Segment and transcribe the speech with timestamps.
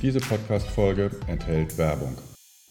[0.00, 2.16] Diese Podcast-Folge enthält Werbung.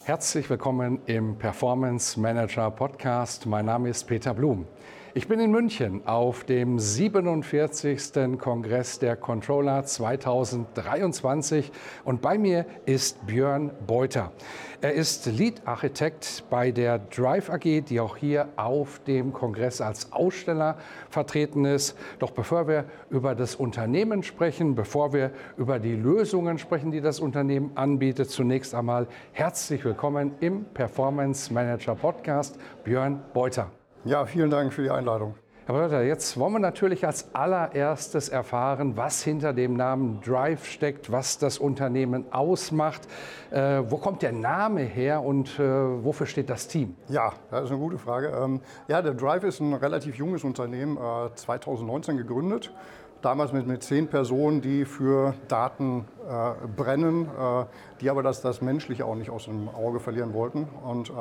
[0.05, 3.45] Herzlich willkommen im Performance Manager Podcast.
[3.45, 4.66] Mein Name ist Peter Blum.
[5.13, 8.38] Ich bin in München auf dem 47.
[8.38, 11.71] Kongress der Controller 2023
[12.03, 14.31] und bei mir ist Björn Beuter.
[14.81, 20.77] Er ist Lead-Architekt bei der Drive AG, die auch hier auf dem Kongress als Aussteller
[21.09, 21.98] vertreten ist.
[22.20, 27.20] Doch bevor wir über das Unternehmen sprechen, bevor wir über die Lösungen sprechen, die das
[27.20, 33.71] Unternehmen anbietet, zunächst einmal herzlich willkommen im Performance Manager Podcast, Björn Beuter.
[34.05, 35.35] Ja, vielen Dank für die Einladung.
[35.65, 41.12] Herr Rötter, jetzt wollen wir natürlich als allererstes erfahren, was hinter dem Namen Drive steckt,
[41.12, 43.01] was das Unternehmen ausmacht.
[43.51, 46.95] Äh, wo kommt der Name her und äh, wofür steht das Team?
[47.09, 48.29] Ja, das ist eine gute Frage.
[48.29, 52.71] Ähm, ja, der Drive ist ein relativ junges Unternehmen, äh, 2019 gegründet
[53.21, 57.65] damals mit, mit zehn Personen, die für Daten äh, brennen, äh,
[58.01, 60.68] die aber das, das Menschliche auch nicht aus dem Auge verlieren wollten.
[60.84, 61.13] Und äh,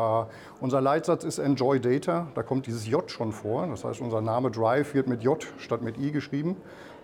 [0.60, 3.66] unser Leitsatz ist Enjoy Data, da kommt dieses J schon vor.
[3.66, 6.56] Das heißt, unser Name Drive wird mit J statt mit I geschrieben.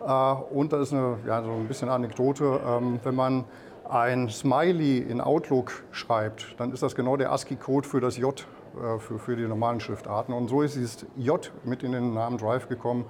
[0.07, 3.45] Äh, und das ist eine, ja, so ein bisschen Anekdote, ähm, wenn man
[3.89, 8.99] ein Smiley in Outlook schreibt, dann ist das genau der ASCII-Code für das J, äh,
[8.99, 10.35] für, für die normalen Schriftarten.
[10.35, 13.05] Und so ist dieses J mit in den Namen Drive gekommen.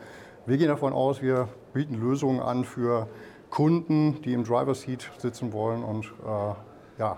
[0.45, 3.07] Wir gehen davon aus, wir bieten Lösungen an für
[3.49, 7.17] Kunden, die im Driver Seat sitzen wollen und äh, ja,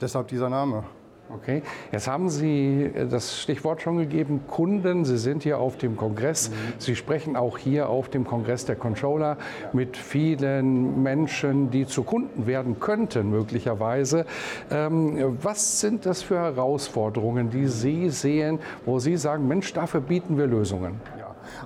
[0.00, 0.84] deshalb dieser Name.
[1.32, 5.04] Okay, jetzt haben Sie das Stichwort schon gegeben, Kunden.
[5.04, 6.50] Sie sind hier auf dem Kongress.
[6.50, 6.54] Mhm.
[6.78, 9.36] Sie sprechen auch hier auf dem Kongress der Controller
[9.72, 14.26] mit vielen Menschen, die zu Kunden werden könnten, möglicherweise.
[14.70, 20.36] Ähm, was sind das für Herausforderungen, die Sie sehen, wo Sie sagen, Mensch, dafür bieten
[20.36, 21.00] wir Lösungen?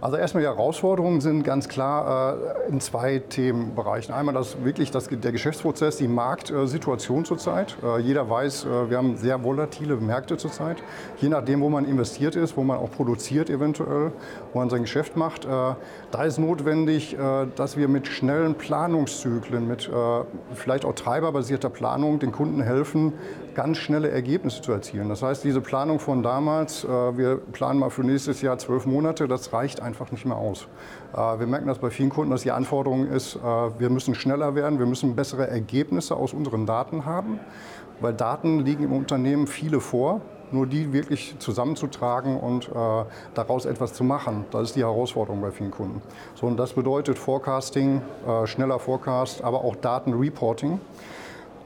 [0.00, 4.14] Also erstmal die Herausforderungen sind ganz klar äh, in zwei Themenbereichen.
[4.14, 7.76] Einmal das wirklich das, der Geschäftsprozess, die Marktsituation zurzeit.
[7.82, 10.78] Äh, jeder weiß, äh, wir haben sehr volatile Märkte zurzeit.
[11.18, 14.12] Je nachdem, wo man investiert ist, wo man auch produziert eventuell,
[14.52, 17.16] wo man sein Geschäft macht, da ist notwendig,
[17.56, 19.90] dass wir mit schnellen Planungszyklen, mit
[20.54, 23.12] vielleicht auch treiberbasierter Planung den Kunden helfen,
[23.54, 25.08] ganz schnelle Ergebnisse zu erzielen.
[25.08, 29.52] Das heißt, diese Planung von damals, wir planen mal für nächstes Jahr zwölf Monate, das
[29.52, 30.66] reicht einfach nicht mehr aus.
[31.12, 34.54] Äh, wir merken das bei vielen Kunden, dass die Anforderung ist, äh, wir müssen schneller
[34.54, 37.38] werden, wir müssen bessere Ergebnisse aus unseren Daten haben,
[38.00, 40.20] weil Daten liegen im Unternehmen viele vor.
[40.50, 45.50] Nur die wirklich zusammenzutragen und äh, daraus etwas zu machen, das ist die Herausforderung bei
[45.50, 46.00] vielen Kunden.
[46.34, 50.78] So, und das bedeutet Forecasting, äh, schneller Forecast, aber auch Datenreporting.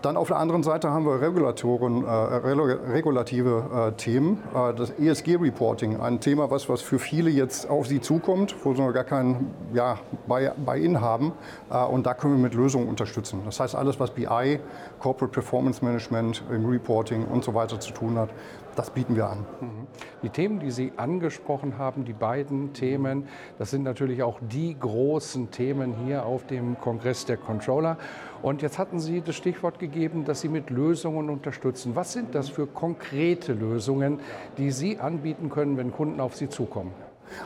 [0.00, 4.41] Dann auf der anderen Seite haben wir Regulatoren, äh, regulative äh, Themen.
[4.54, 8.81] Äh, das ESG-Reporting, ein Thema, was, was für viele jetzt auf sie zukommt, wo sie
[8.81, 9.98] noch gar keinen ja,
[10.28, 11.32] Buy-in haben.
[11.69, 13.41] Äh, und da können wir mit Lösungen unterstützen.
[13.44, 14.60] Das heißt, alles, was BI,
[15.00, 18.30] Corporate Performance Management, im Reporting und so weiter zu tun hat,
[18.78, 19.39] das bieten wir an.
[19.61, 19.87] Mhm.
[20.22, 23.27] Die Themen, die Sie angesprochen haben, die beiden Themen,
[23.59, 27.99] das sind natürlich auch die großen Themen hier auf dem Kongress der Controller.
[28.41, 31.97] Und jetzt hatten Sie das Stichwort gegeben, dass Sie mit Lösungen unterstützen.
[31.97, 34.21] Was sind das für konkrete Lösungen,
[34.59, 36.93] die Sie anbieten können, wenn Kunden auf Sie zukommen?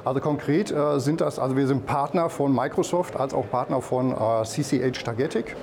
[0.04, 4.12] Also konkret äh, sind das, also wir sind Partner von Microsoft als auch Partner von
[4.12, 5.56] äh, CCH Targetic.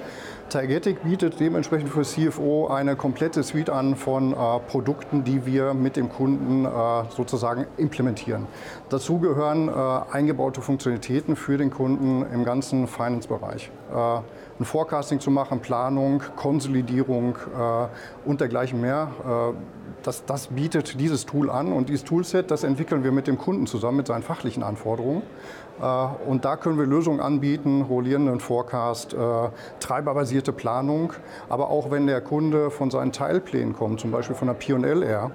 [0.49, 4.35] Targetic bietet dementsprechend für CFO eine komplette Suite an von äh,
[4.67, 6.69] Produkten, die wir mit dem Kunden äh,
[7.15, 8.47] sozusagen implementieren.
[8.89, 9.71] Dazu gehören äh,
[10.11, 13.69] eingebaute Funktionalitäten für den Kunden im ganzen Finance-Bereich.
[13.93, 14.21] Äh,
[14.59, 19.09] ein Forecasting zu machen, Planung, Konsolidierung äh, und dergleichen mehr.
[20.03, 23.67] Das, das, bietet dieses Tool an und dieses Toolset, das entwickeln wir mit dem Kunden
[23.67, 25.23] zusammen mit seinen fachlichen Anforderungen.
[25.81, 25.85] Äh,
[26.27, 29.17] und da können wir Lösungen anbieten, rollierenden Forecast, äh,
[29.79, 31.13] treiberbasierte Planung,
[31.49, 35.31] aber auch wenn der Kunde von seinen Teilplänen kommt, zum Beispiel von der P&L-R,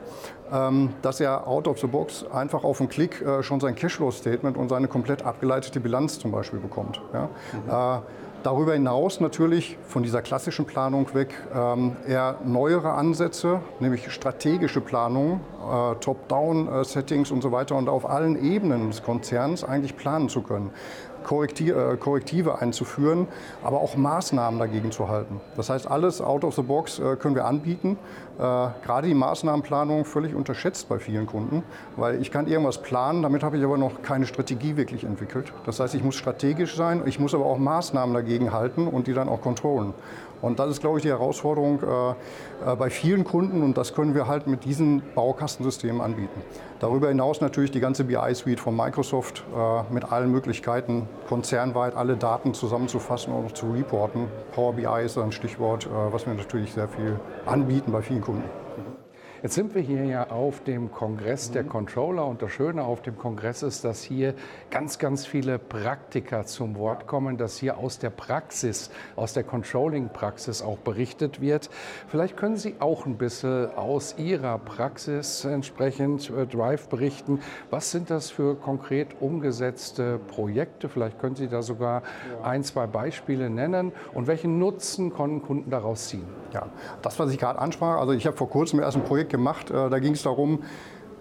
[0.53, 4.57] ähm, dass er out of the box einfach auf einen Klick äh, schon sein Cashflow-Statement
[4.57, 7.01] und seine komplett abgeleitete Bilanz zum Beispiel bekommt.
[7.13, 8.03] Mhm.
[8.45, 15.41] Darüber hinaus natürlich von dieser klassischen Planung weg ähm, eher neuere Ansätze, nämlich strategische Planung,
[15.65, 20.71] äh, Top-Down-Settings und so weiter und auf allen Ebenen des Konzerns eigentlich planen zu können.
[21.25, 23.27] Korrektive, Korrektive einzuführen,
[23.63, 25.41] aber auch Maßnahmen dagegen zu halten.
[25.57, 27.97] Das heißt, alles out of the box können wir anbieten.
[28.37, 31.63] Gerade die Maßnahmenplanung völlig unterschätzt bei vielen Kunden,
[31.97, 35.55] weil ich kann irgendwas planen, damit habe ich aber noch keine Strategie wirklich entwickelt.
[35.65, 39.15] Das heißt, ich muss strategisch sein, ich muss aber auch Maßnahmen dagegen halten und die
[39.15, 39.95] dann auch kontrollen.
[40.45, 44.15] Und das ist, glaube ich, die Herausforderung äh, äh, bei vielen Kunden und das können
[44.15, 45.01] wir halt mit diesen
[45.55, 46.43] Baukastensystemen anbieten.
[46.81, 52.55] Darüber hinaus natürlich die ganze BI-Suite von Microsoft äh, mit allen Möglichkeiten, konzernweit alle Daten
[52.55, 54.29] zusammenzufassen und zu reporten.
[54.53, 58.64] Power BI ist ein Stichwort, äh, was wir natürlich sehr viel anbieten bei vielen Kunden.
[59.45, 63.19] Jetzt sind wir hier ja auf dem Kongress der Controller und das Schöne auf dem
[63.19, 64.33] Kongress ist, dass hier
[64.71, 70.63] ganz, ganz viele Praktiker zum Wort kommen, dass hier aus der Praxis, aus der Controlling-Praxis
[70.63, 71.69] auch berichtet wird.
[72.09, 77.41] Vielleicht können Sie auch ein bisschen aus Ihrer Praxis entsprechend äh, Drive berichten.
[77.69, 80.89] Was sind das für konkret umgesetzte Projekte?
[80.89, 82.03] Vielleicht können Sie da sogar
[82.43, 86.25] ein, zwei Beispiele nennen und welchen Nutzen können Kunden daraus ziehen?
[86.55, 86.69] Ja,
[87.03, 89.91] das, was ich gerade ansprach, also ich habe vor kurzem erst ein Projekt gemacht, äh,
[89.91, 90.63] da ging es darum,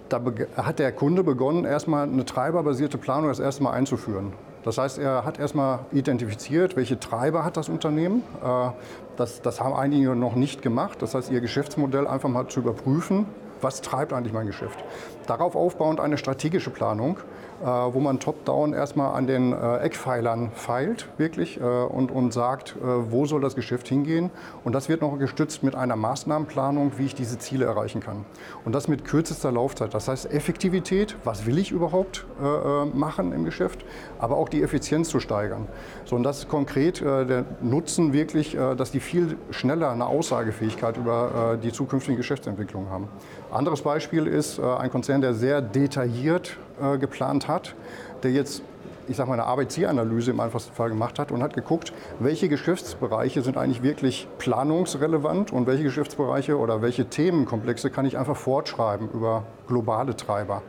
[0.10, 0.21] da
[0.57, 4.33] hat der Kunde begonnen, erstmal eine treiberbasierte Planung das erste Mal einzuführen.
[4.63, 8.24] Das heißt, er hat erstmal identifiziert, welche Treiber hat das Unternehmen.
[8.44, 8.69] Äh,
[9.18, 11.01] das, das haben einige noch nicht gemacht.
[11.01, 13.25] Das heißt, ihr Geschäftsmodell einfach mal zu überprüfen,
[13.63, 14.83] was treibt eigentlich mein Geschäft.
[15.27, 17.18] Darauf aufbauend eine strategische Planung,
[17.63, 22.75] äh, wo man top-down erstmal an den äh, Eckpfeilern feilt, wirklich, äh, und, und sagt,
[22.81, 24.31] wo soll das Geschäft hingehen.
[24.65, 28.25] Und das wird noch gestützt mit einer Maßnahmenplanung, wie ich diese Ziele erreichen kann.
[28.65, 29.94] Und das mit kürzester Laufzeit.
[29.94, 32.25] Das heißt Effektivität, was will ich überhaupt
[32.94, 33.86] machen im Geschäft,
[34.19, 35.68] aber auch die Effizienz zu steigern.
[36.06, 41.57] So, und das ist konkret der Nutzen wirklich, dass die viel schneller eine Aussagefähigkeit über
[41.62, 43.07] die zukünftige Geschäftsentwicklung haben.
[43.53, 46.57] Anderes Beispiel ist ein Konzern, der sehr detailliert
[47.00, 47.75] geplant hat
[48.23, 48.63] der jetzt
[49.07, 53.41] ich sage mal, eine ABC-Analyse im einfachsten Fall gemacht hat und hat geguckt, welche Geschäftsbereiche
[53.41, 59.44] sind eigentlich wirklich planungsrelevant und welche Geschäftsbereiche oder welche Themenkomplexe kann ich einfach fortschreiben über
[59.67, 60.61] globale Treiber.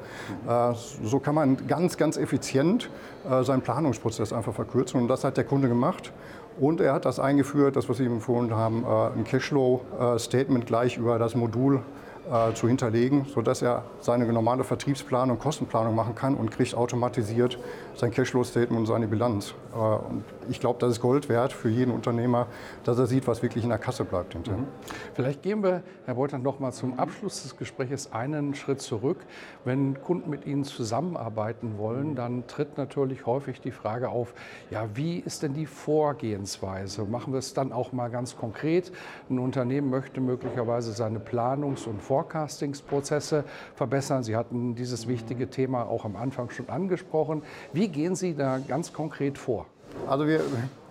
[0.48, 0.72] Äh,
[1.04, 2.90] so kann man ganz, ganz effizient
[3.30, 6.12] äh, seinen Planungsprozess einfach verkürzen und das hat der Kunde gemacht.
[6.58, 11.20] Und er hat das eingeführt, das, was Sie empfohlen haben, äh, ein Cashflow-Statement gleich über
[11.20, 11.82] das Modul
[12.30, 17.58] äh, zu hinterlegen, sodass er seine normale Vertriebsplanung, Kostenplanung machen kann und kriegt automatisiert
[17.96, 19.54] sein Cashflow-Statement und seine Bilanz.
[19.74, 22.46] Äh, und ich glaube, das ist Gold wert für jeden Unternehmer,
[22.84, 24.62] dass er sieht, was wirklich in der Kasse bleibt hinterher.
[24.62, 24.68] Mhm.
[25.14, 29.18] Vielleicht gehen wir, Herr Beutner, noch mal zum Abschluss des Gesprächs einen Schritt zurück.
[29.64, 34.34] Wenn Kunden mit Ihnen zusammenarbeiten wollen, dann tritt natürlich häufig die Frage auf,
[34.70, 37.04] ja, wie ist denn die Vorgehensweise?
[37.04, 38.92] Machen wir es dann auch mal ganz konkret.
[39.30, 43.42] Ein Unternehmen möchte möglicherweise seine Planungs- und Forecastingsprozesse
[43.74, 44.22] verbessern.
[44.22, 47.42] Sie hatten dieses wichtige Thema auch am Anfang schon angesprochen.
[47.72, 49.66] Wie gehen Sie da ganz konkret vor?
[50.06, 50.40] Also wir,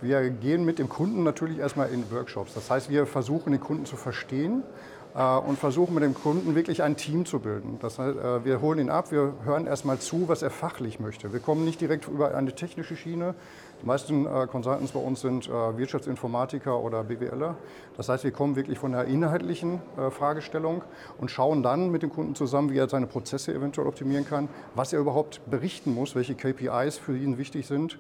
[0.02, 2.54] wir gehen mit dem Kunden natürlich erstmal in Workshops.
[2.54, 4.64] Das heißt, wir versuchen den Kunden zu verstehen
[5.16, 7.78] äh, und versuchen mit dem Kunden wirklich ein Team zu bilden.
[7.82, 11.32] Das heißt, äh, wir holen ihn ab, wir hören erstmal zu, was er fachlich möchte.
[11.32, 13.34] Wir kommen nicht direkt über eine technische Schiene.
[13.84, 17.58] Die meisten äh, Consultants bei uns sind Wirtschaftsinformatiker oder BWLer.
[17.98, 20.84] Das heißt, wir kommen wirklich von der inhaltlichen Fragestellung
[21.18, 24.94] und schauen dann mit dem Kunden zusammen, wie er seine Prozesse eventuell optimieren kann, was
[24.94, 28.00] er überhaupt berichten muss, welche KPIs für ihn wichtig sind.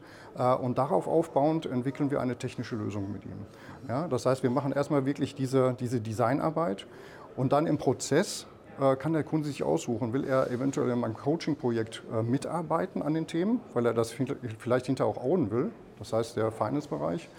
[0.61, 3.45] Und darauf aufbauend entwickeln wir eine technische Lösung mit ihm.
[3.87, 6.87] Ja, das heißt, wir machen erstmal wirklich diese, diese Designarbeit
[7.35, 8.52] und dann im Prozess äh,
[8.99, 13.27] kann der Kunde sich aussuchen, will er eventuell in meinem Coaching-Projekt äh, mitarbeiten an den
[13.27, 14.13] Themen, weil er das
[14.59, 17.29] vielleicht hinterher auch ownen will, das heißt der Finance-Bereich,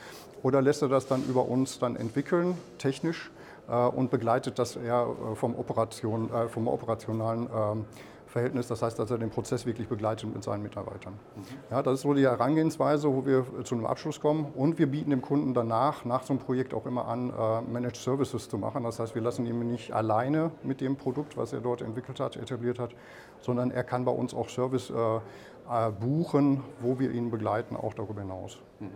[0.43, 3.31] oder lässt er das dann über uns dann entwickeln, technisch,
[3.69, 7.85] äh, und begleitet das eher vom, Operation, vom operationalen ähm,
[8.35, 8.67] Verhältnis.
[8.67, 11.15] Das heißt, dass er den Prozess wirklich begleitet mit seinen Mitarbeitern.
[11.71, 14.47] Ja, das ist so die Herangehensweise, wo wir zu einem Abschluss kommen.
[14.57, 17.97] Und wir bieten dem Kunden danach, nach so einem Projekt auch immer an, äh, Managed
[17.97, 18.83] Services zu machen.
[18.83, 22.37] Das heißt, wir lassen ihn nicht alleine mit dem Produkt, was er dort entwickelt hat,
[22.37, 22.91] etabliert hat,
[23.45, 24.95] sondern er kann bei uns auch Service äh,
[25.71, 28.59] äh, buchen, wo wir ihn begleiten, auch darüber hinaus.
[28.81, 28.89] Mhm.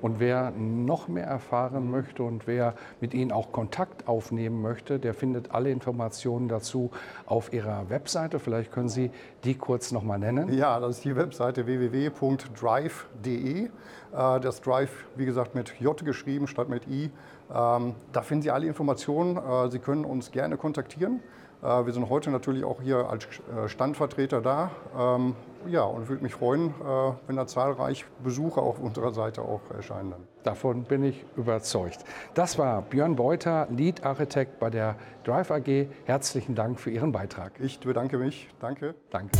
[0.00, 5.14] Und wer noch mehr erfahren möchte und wer mit Ihnen auch Kontakt aufnehmen möchte, der
[5.14, 6.90] findet alle Informationen dazu
[7.26, 8.38] auf Ihrer Webseite.
[8.38, 9.10] Vielleicht können Sie
[9.44, 10.52] die kurz noch mal nennen.
[10.52, 13.64] Ja, das ist die Webseite www.drive.de.
[13.64, 13.68] Äh,
[14.12, 17.10] das Drive, wie gesagt, mit J geschrieben statt mit I.
[17.52, 19.70] Ähm, da finden Sie alle Informationen.
[19.70, 21.20] Sie können uns gerne kontaktieren.
[21.62, 24.70] Äh, wir sind heute natürlich auch hier als äh, Standvertreter da.
[24.98, 29.60] Ähm, ja, und würde mich freuen, äh, wenn da zahlreich Besucher auf unserer Seite auch
[29.74, 30.14] erscheinen.
[30.42, 32.04] Davon bin ich überzeugt.
[32.34, 35.88] Das war Björn Beuter, Lead Architekt bei der Drive AG.
[36.04, 37.52] Herzlichen Dank für Ihren Beitrag.
[37.60, 38.48] Ich bedanke mich.
[38.60, 38.96] Danke.
[39.10, 39.38] Danke.